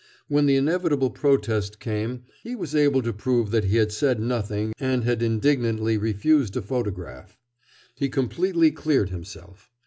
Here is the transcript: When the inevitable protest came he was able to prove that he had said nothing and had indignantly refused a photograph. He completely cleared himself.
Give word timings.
When 0.27 0.47
the 0.47 0.55
inevitable 0.55 1.11
protest 1.11 1.79
came 1.79 2.23
he 2.41 2.55
was 2.55 2.73
able 2.73 3.03
to 3.03 3.13
prove 3.13 3.51
that 3.51 3.65
he 3.65 3.77
had 3.77 3.91
said 3.91 4.19
nothing 4.19 4.73
and 4.79 5.03
had 5.03 5.21
indignantly 5.21 5.95
refused 5.95 6.57
a 6.57 6.63
photograph. 6.63 7.37
He 7.93 8.09
completely 8.09 8.71
cleared 8.71 9.11
himself. 9.11 9.69